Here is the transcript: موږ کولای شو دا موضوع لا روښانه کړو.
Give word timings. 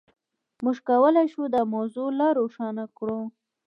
موږ 0.63 0.77
کولای 0.89 1.25
شو 1.33 1.43
دا 1.55 1.61
موضوع 1.73 2.09
لا 2.19 2.27
روښانه 2.39 2.85
کړو. 2.97 3.21